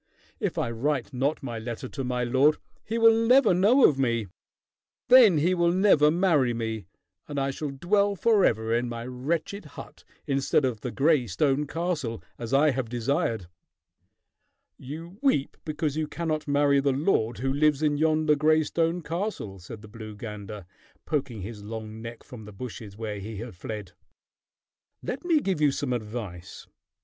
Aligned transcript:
If 0.39 0.57
I 0.57 0.71
write 0.71 1.13
not 1.13 1.43
my 1.43 1.59
letter 1.59 1.87
to 1.89 2.03
my 2.03 2.23
lord, 2.23 2.57
he 2.83 2.97
will 2.97 3.13
never 3.13 3.53
know 3.53 3.87
of 3.87 3.99
me. 3.99 4.25
Then 5.09 5.37
he 5.37 5.53
will 5.53 5.71
never 5.71 6.09
marry 6.09 6.55
me, 6.55 6.87
and 7.27 7.39
I 7.39 7.51
shall 7.51 7.69
dwell 7.69 8.15
forever 8.15 8.73
in 8.73 8.89
my 8.89 9.05
wretched 9.05 9.65
hut 9.77 10.03
instead 10.25 10.65
of 10.65 10.81
the 10.81 10.89
gray 10.89 11.27
stone 11.27 11.67
castle, 11.67 12.23
as 12.39 12.51
I 12.51 12.71
have 12.71 12.89
desired." 12.89 13.45
"You 14.79 15.19
weep 15.21 15.55
because 15.65 15.95
you 15.95 16.07
cannot 16.07 16.47
marry 16.47 16.79
the 16.79 16.93
lord 16.93 17.37
who 17.37 17.53
lives 17.53 17.83
in 17.83 17.95
yonder 17.97 18.35
gray 18.35 18.63
stone 18.63 19.03
castle," 19.03 19.59
said 19.59 19.83
the 19.83 19.87
blue 19.87 20.15
gander, 20.15 20.65
poking 21.05 21.41
his 21.43 21.63
long 21.63 22.01
neck 22.01 22.23
from 22.23 22.45
the 22.45 22.51
bushes 22.51 22.97
where 22.97 23.19
he 23.19 23.37
had 23.37 23.55
fled. 23.55 23.91
"Let 25.03 25.23
me 25.23 25.41
give 25.41 25.61
you 25.61 25.71
some 25.71 25.93
advice. 25.93 26.65